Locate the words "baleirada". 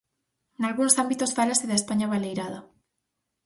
2.13-2.59